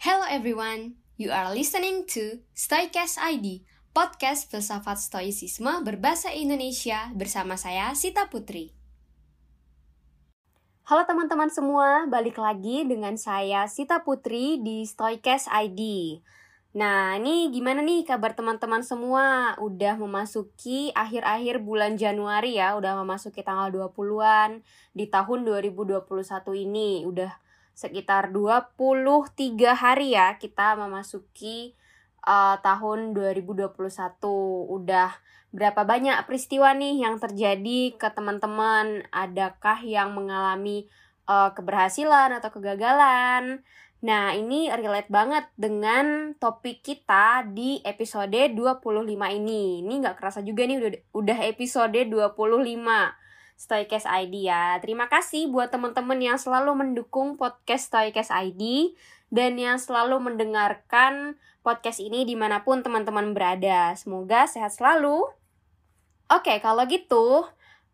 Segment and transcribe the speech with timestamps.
[0.00, 7.92] Hello everyone, you are listening to Stoicast ID, podcast filsafat stoicisme berbahasa Indonesia bersama saya
[7.92, 8.72] Sita Putri.
[10.88, 16.16] Halo teman-teman semua, balik lagi dengan saya Sita Putri di Stoicast ID.
[16.80, 19.52] Nah, ini gimana nih kabar teman-teman semua?
[19.60, 24.64] Udah memasuki akhir-akhir bulan Januari ya, udah memasuki tanggal 20-an
[24.96, 26.08] di tahun 2021
[26.56, 27.04] ini.
[27.04, 27.49] Udah
[27.80, 31.72] sekitar 23 hari ya kita memasuki
[32.28, 33.72] uh, tahun 2021.
[34.68, 35.16] Udah
[35.48, 39.08] berapa banyak peristiwa nih yang terjadi ke teman-teman?
[39.08, 40.92] Adakah yang mengalami
[41.24, 43.64] uh, keberhasilan atau kegagalan?
[44.00, 48.92] Nah, ini relate banget dengan topik kita di episode 25
[49.36, 49.84] ini.
[49.84, 53.20] Ini nggak kerasa juga nih udah, udah episode 25
[53.60, 54.80] Stoicast ID ya.
[54.80, 58.96] Terima kasih buat teman-teman yang selalu mendukung podcast Stoicast ID
[59.28, 63.92] dan yang selalu mendengarkan podcast ini di mana pun teman-teman berada.
[64.00, 65.28] Semoga sehat selalu.
[66.32, 67.44] Oke, kalau gitu,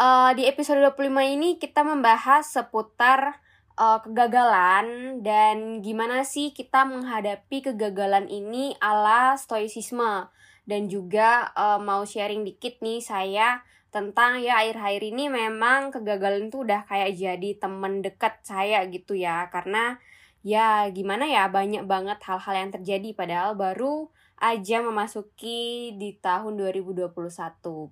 [0.00, 3.36] uh, di episode 25 ini kita membahas seputar
[3.76, 10.32] uh, kegagalan dan gimana sih kita menghadapi kegagalan ini ala stoicisme
[10.64, 16.66] dan juga uh, mau sharing dikit nih saya tentang ya akhir-akhir ini memang kegagalan tuh
[16.66, 19.98] udah kayak jadi temen dekat saya gitu ya karena
[20.46, 24.08] ya gimana ya banyak banget hal-hal yang terjadi padahal baru
[24.40, 27.12] aja memasuki di tahun 2021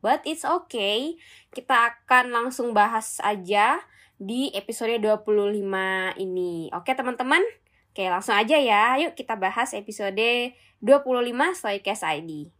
[0.00, 1.20] but it's okay
[1.52, 3.82] kita akan langsung bahas aja
[4.18, 6.68] di episode 25 ini.
[6.74, 7.40] Oke teman-teman?
[7.94, 8.98] Oke langsung aja ya.
[8.98, 11.14] Yuk kita bahas episode 25
[11.54, 12.57] Stoicast ID.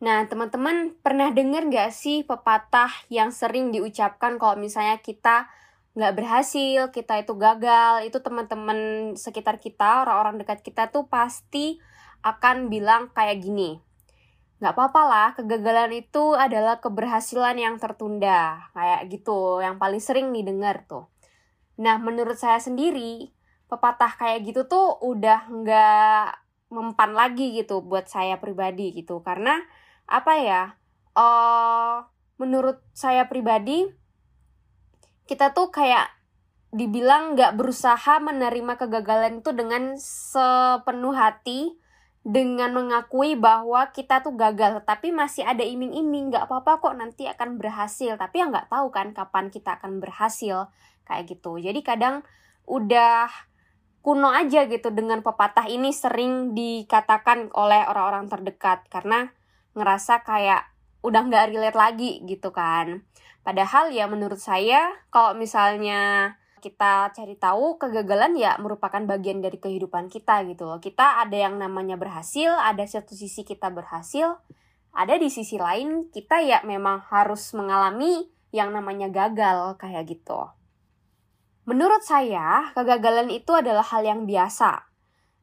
[0.00, 5.52] Nah, teman-teman pernah dengar gak sih pepatah yang sering diucapkan kalau misalnya kita
[5.90, 11.82] nggak berhasil, kita itu gagal, itu teman-teman sekitar kita, orang-orang dekat kita tuh pasti
[12.22, 13.82] akan bilang kayak gini.
[14.60, 18.70] Nggak apa-apa lah, kegagalan itu adalah keberhasilan yang tertunda.
[18.76, 21.08] Kayak gitu, yang paling sering didengar tuh.
[21.80, 23.32] Nah, menurut saya sendiri,
[23.66, 26.24] pepatah kayak gitu tuh udah nggak
[26.70, 29.24] mempan lagi gitu buat saya pribadi gitu.
[29.24, 29.58] Karena
[30.10, 30.62] apa ya
[31.14, 32.04] uh,
[32.42, 33.86] menurut saya pribadi
[35.30, 36.10] kita tuh kayak
[36.70, 41.78] dibilang nggak berusaha menerima kegagalan itu dengan sepenuh hati
[42.20, 44.84] dengan mengakui bahwa kita tuh gagal.
[44.84, 48.14] Tapi masih ada iming-iming nggak apa-apa kok nanti akan berhasil.
[48.14, 50.70] Tapi ya nggak tahu kan kapan kita akan berhasil
[51.08, 51.58] kayak gitu.
[51.58, 52.22] Jadi kadang
[52.68, 53.26] udah
[54.00, 58.86] kuno aja gitu dengan pepatah ini sering dikatakan oleh orang-orang terdekat.
[58.92, 59.32] Karena
[59.74, 60.66] ngerasa kayak
[61.00, 63.04] udah nggak relate lagi gitu kan.
[63.40, 70.12] Padahal ya menurut saya kalau misalnya kita cari tahu kegagalan ya merupakan bagian dari kehidupan
[70.12, 70.76] kita gitu loh.
[70.76, 74.36] Kita ada yang namanya berhasil, ada satu sisi kita berhasil,
[74.92, 80.52] ada di sisi lain kita ya memang harus mengalami yang namanya gagal kayak gitu.
[81.64, 84.89] Menurut saya, kegagalan itu adalah hal yang biasa.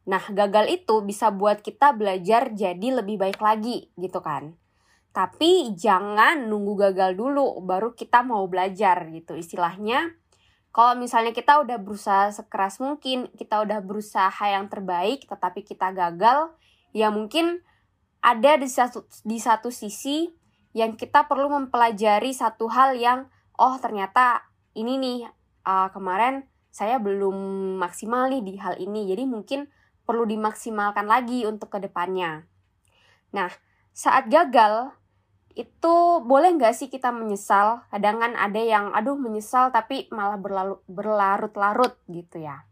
[0.07, 4.55] Nah, gagal itu bisa buat kita belajar jadi lebih baik lagi gitu kan.
[5.11, 9.35] Tapi jangan nunggu gagal dulu baru kita mau belajar gitu.
[9.35, 10.15] Istilahnya
[10.71, 16.53] kalau misalnya kita udah berusaha sekeras mungkin, kita udah berusaha yang terbaik tetapi kita gagal,
[16.93, 17.65] ya mungkin
[18.21, 20.29] ada di satu di satu sisi
[20.77, 23.25] yang kita perlu mempelajari satu hal yang
[23.57, 24.45] oh ternyata
[24.77, 25.19] ini nih
[25.65, 27.33] uh, kemarin saya belum
[27.81, 29.09] maksimal nih di hal ini.
[29.09, 29.65] Jadi mungkin
[30.07, 32.47] perlu dimaksimalkan lagi untuk ke depannya.
[33.35, 33.51] Nah,
[33.91, 34.95] saat gagal,
[35.57, 37.83] itu boleh nggak sih kita menyesal?
[37.91, 40.39] Kadang kan ada yang, aduh menyesal tapi malah
[40.87, 42.63] berlarut-larut gitu ya.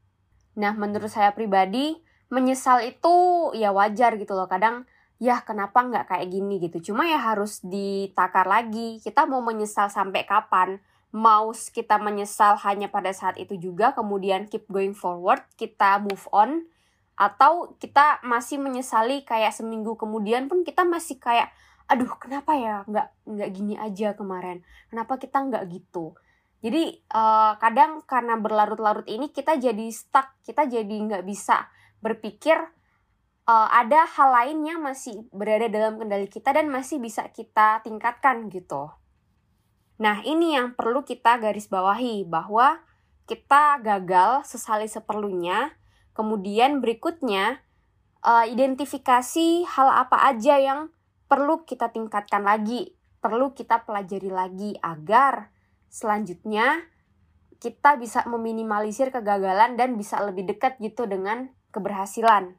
[0.56, 2.00] Nah, menurut saya pribadi,
[2.32, 4.48] menyesal itu ya wajar gitu loh.
[4.48, 4.88] Kadang,
[5.18, 6.94] ya kenapa nggak kayak gini gitu.
[6.94, 9.02] Cuma ya harus ditakar lagi.
[9.02, 10.80] Kita mau menyesal sampai kapan?
[11.16, 16.68] Mau kita menyesal hanya pada saat itu juga, kemudian keep going forward, kita move on,
[17.16, 21.52] atau kita masih menyesali kayak seminggu kemudian pun kita masih kayak
[21.88, 26.18] aduh kenapa ya nggak nggak gini aja kemarin kenapa kita nggak gitu
[26.60, 31.70] jadi uh, kadang karena berlarut-larut ini kita jadi stuck kita jadi nggak bisa
[32.04, 32.58] berpikir
[33.46, 38.50] uh, ada hal lain yang masih berada dalam kendali kita dan masih bisa kita tingkatkan
[38.50, 38.92] gitu.
[39.96, 42.84] Nah, ini yang perlu kita garis bawahi bahwa
[43.30, 45.72] kita gagal sesali seperlunya.
[46.16, 47.60] Kemudian berikutnya
[48.24, 50.90] uh, identifikasi hal apa aja yang
[51.28, 55.52] perlu kita tingkatkan lagi, perlu kita pelajari lagi agar
[55.92, 56.88] selanjutnya
[57.60, 62.56] kita bisa meminimalisir kegagalan dan bisa lebih dekat gitu dengan keberhasilan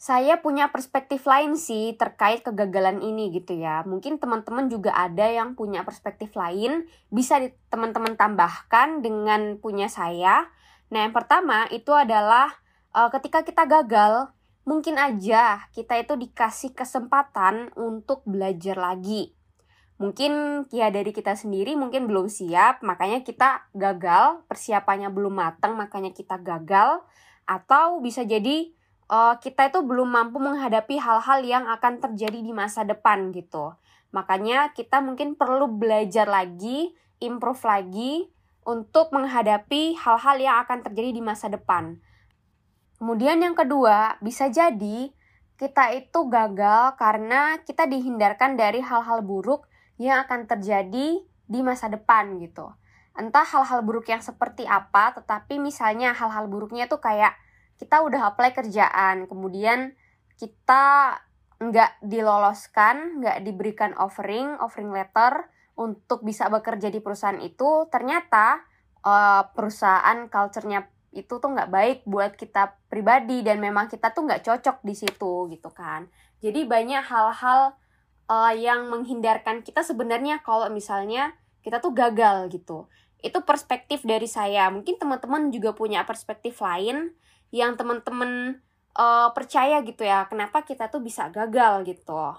[0.00, 3.84] saya punya perspektif lain sih terkait kegagalan ini gitu ya.
[3.84, 7.36] Mungkin teman-teman juga ada yang punya perspektif lain, bisa
[7.68, 10.48] teman-teman tambahkan dengan punya saya.
[10.90, 12.50] Nah, yang pertama itu adalah
[12.90, 14.34] uh, ketika kita gagal,
[14.66, 19.32] mungkin aja kita itu dikasih kesempatan untuk belajar lagi.
[20.00, 26.10] Mungkin ya dari kita sendiri mungkin belum siap, makanya kita gagal, persiapannya belum matang, makanya
[26.10, 27.04] kita gagal.
[27.46, 28.72] Atau bisa jadi
[29.12, 33.76] uh, kita itu belum mampu menghadapi hal-hal yang akan terjadi di masa depan gitu.
[34.10, 38.26] Makanya kita mungkin perlu belajar lagi, improve lagi
[38.70, 41.98] untuk menghadapi hal-hal yang akan terjadi di masa depan.
[43.02, 45.10] Kemudian yang kedua, bisa jadi
[45.58, 49.66] kita itu gagal karena kita dihindarkan dari hal-hal buruk
[49.98, 52.70] yang akan terjadi di masa depan gitu.
[53.18, 57.34] Entah hal-hal buruk yang seperti apa, tetapi misalnya hal-hal buruknya tuh kayak
[57.80, 59.96] kita udah apply kerjaan kemudian
[60.36, 61.16] kita
[61.56, 65.48] nggak diloloskan nggak diberikan offering offering letter
[65.80, 68.60] untuk bisa bekerja di perusahaan itu ternyata
[69.00, 74.46] uh, perusahaan culture-nya itu tuh nggak baik buat kita pribadi dan memang kita tuh nggak
[74.46, 76.06] cocok di situ gitu kan.
[76.38, 77.74] Jadi banyak hal-hal
[78.30, 81.34] uh, yang menghindarkan kita sebenarnya kalau misalnya
[81.66, 82.86] kita tuh gagal gitu.
[83.20, 84.70] Itu perspektif dari saya.
[84.70, 87.10] Mungkin teman-teman juga punya perspektif lain
[87.50, 88.62] yang teman-teman
[88.94, 92.38] uh, percaya gitu ya kenapa kita tuh bisa gagal gitu.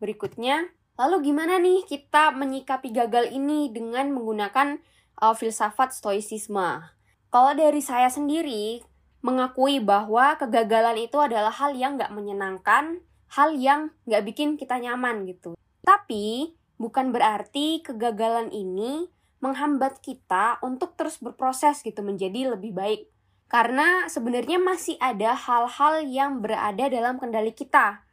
[0.00, 4.78] Berikutnya lalu gimana nih kita menyikapi gagal ini dengan menggunakan
[5.18, 6.94] uh, filsafat stoicisme
[7.34, 8.78] kalau dari saya sendiri
[9.24, 13.00] mengakui bahwa kegagalan itu adalah hal yang nggak menyenangkan,
[13.32, 15.58] hal yang nggak bikin kita nyaman gitu.
[15.80, 19.10] Tapi bukan berarti kegagalan ini
[19.42, 23.08] menghambat kita untuk terus berproses gitu menjadi lebih baik.
[23.48, 28.04] Karena sebenarnya masih ada hal-hal yang berada dalam kendali kita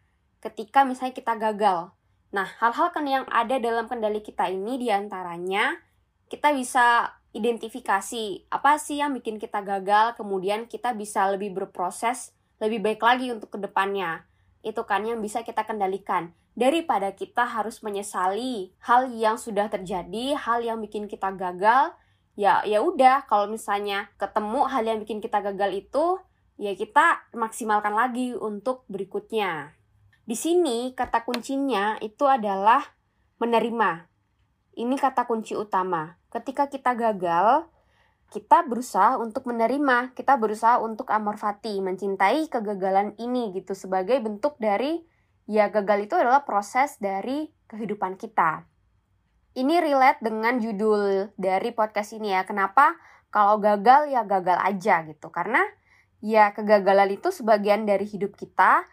[0.42, 1.94] ketika misalnya kita gagal.
[2.32, 5.76] Nah, hal-hal kan yang ada dalam kendali kita ini di antaranya
[6.32, 12.32] kita bisa identifikasi apa sih yang bikin kita gagal, kemudian kita bisa lebih berproses
[12.62, 14.24] lebih baik lagi untuk ke depannya.
[14.62, 20.62] Itu kan yang bisa kita kendalikan daripada kita harus menyesali hal yang sudah terjadi, hal
[20.62, 21.96] yang bikin kita gagal,
[22.38, 26.06] ya ya udah kalau misalnya ketemu hal yang bikin kita gagal itu,
[26.62, 29.74] ya kita maksimalkan lagi untuk berikutnya.
[30.26, 32.86] Di sini kata kuncinya itu adalah
[33.42, 34.08] menerima.
[34.78, 36.16] Ini kata kunci utama.
[36.32, 37.68] Ketika kita gagal,
[38.32, 44.56] kita berusaha untuk menerima, kita berusaha untuk amor fati, mencintai kegagalan ini gitu sebagai bentuk
[44.56, 45.04] dari
[45.52, 48.64] ya gagal itu adalah proses dari kehidupan kita.
[49.52, 52.48] Ini relate dengan judul dari podcast ini ya.
[52.48, 52.96] Kenapa
[53.28, 55.28] kalau gagal ya gagal aja gitu.
[55.28, 55.60] Karena
[56.24, 58.88] ya kegagalan itu sebagian dari hidup kita.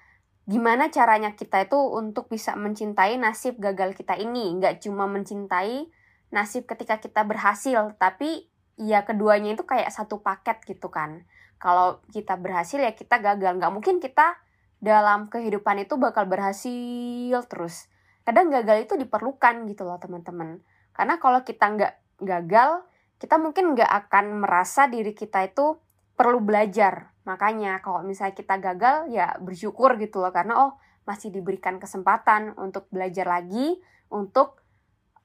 [0.49, 4.57] Gimana caranya kita itu untuk bisa mencintai nasib gagal kita ini.
[4.57, 5.93] Nggak cuma mencintai
[6.33, 7.93] nasib ketika kita berhasil.
[8.01, 8.49] Tapi
[8.81, 11.29] ya keduanya itu kayak satu paket gitu kan.
[11.61, 13.61] Kalau kita berhasil ya kita gagal.
[13.61, 14.41] Nggak mungkin kita
[14.81, 17.93] dalam kehidupan itu bakal berhasil terus.
[18.25, 20.65] Kadang gagal itu diperlukan gitu loh teman-teman.
[20.97, 21.95] Karena kalau kita nggak
[22.25, 22.89] gagal,
[23.21, 25.77] kita mungkin nggak akan merasa diri kita itu
[26.17, 27.13] perlu belajar.
[27.29, 30.73] Makanya kalau misalnya kita gagal ya bersyukur gitu loh karena oh
[31.05, 33.77] masih diberikan kesempatan untuk belajar lagi,
[34.09, 34.65] untuk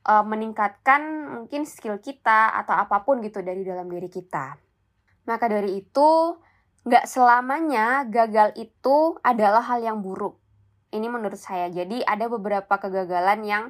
[0.04, 4.60] uh, meningkatkan mungkin skill kita atau apa pun gitu dari dalam diri kita.
[5.24, 6.40] Maka dari itu
[6.84, 10.36] nggak selamanya gagal itu adalah hal yang buruk.
[10.92, 11.72] Ini menurut saya.
[11.72, 13.64] Jadi ada beberapa kegagalan yang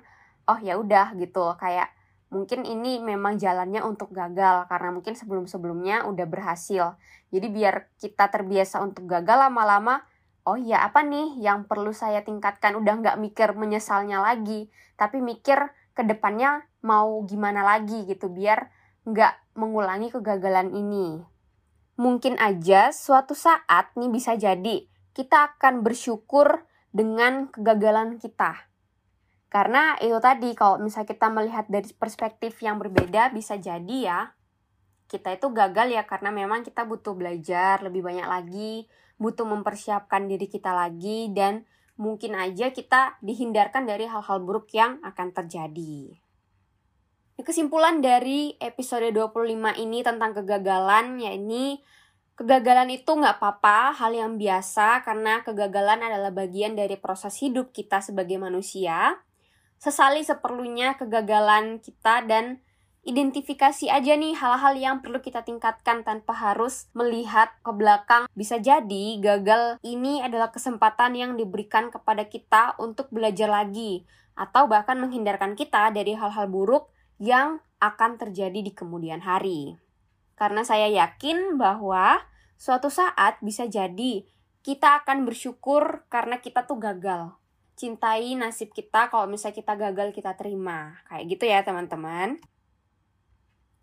[0.49, 1.92] oh ya udah gitu kayak
[2.33, 6.97] mungkin ini memang jalannya untuk gagal karena mungkin sebelum-sebelumnya udah berhasil.
[7.29, 10.01] Jadi biar kita terbiasa untuk gagal lama-lama,
[10.49, 12.73] oh ya apa nih yang perlu saya tingkatkan?
[12.73, 18.73] Udah nggak mikir menyesalnya lagi, tapi mikir ke depannya mau gimana lagi gitu biar
[19.05, 21.33] nggak mengulangi kegagalan ini
[21.93, 28.72] mungkin aja suatu saat nih bisa jadi kita akan bersyukur dengan kegagalan kita.
[29.53, 34.33] Karena itu tadi kalau misalnya kita melihat dari perspektif yang berbeda bisa jadi ya
[35.05, 38.89] kita itu gagal ya karena memang kita butuh belajar lebih banyak lagi,
[39.21, 41.69] butuh mempersiapkan diri kita lagi dan
[42.01, 46.17] mungkin aja kita dihindarkan dari hal-hal buruk yang akan terjadi.
[47.37, 51.77] Kesimpulan dari episode 25 ini tentang kegagalan, ya ini
[52.33, 58.01] kegagalan itu nggak apa-apa, hal yang biasa karena kegagalan adalah bagian dari proses hidup kita
[58.01, 59.21] sebagai manusia.
[59.83, 62.63] Sesali seperlunya kegagalan kita dan
[63.03, 68.31] identifikasi aja nih hal-hal yang perlu kita tingkatkan tanpa harus melihat ke belakang.
[68.31, 74.07] Bisa jadi gagal ini adalah kesempatan yang diberikan kepada kita untuk belajar lagi
[74.39, 76.87] atau bahkan menghindarkan kita dari hal-hal buruk
[77.19, 79.75] yang akan terjadi di kemudian hari.
[80.39, 82.23] Karena saya yakin bahwa
[82.55, 84.23] suatu saat bisa jadi
[84.63, 87.42] kita akan bersyukur karena kita tuh gagal.
[87.73, 90.97] Cintai nasib kita kalau misalnya kita gagal kita terima.
[91.09, 92.37] Kayak gitu ya teman-teman.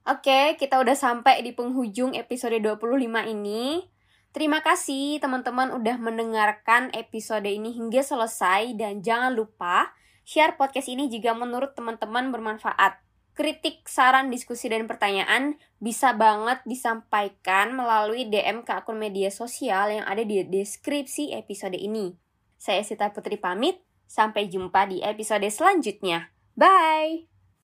[0.09, 3.85] Oke, kita udah sampai di penghujung episode 25 ini.
[4.31, 9.91] Terima kasih teman-teman udah mendengarkan episode ini hingga selesai dan jangan lupa
[10.23, 13.03] share podcast ini jika menurut teman-teman bermanfaat.
[13.35, 20.07] Kritik, saran, diskusi, dan pertanyaan bisa banget disampaikan melalui DM ke akun media sosial yang
[20.07, 22.30] ada di deskripsi episode ini.
[22.61, 26.29] Saya Sita Putri pamit, sampai jumpa di episode selanjutnya.
[26.53, 27.30] Bye!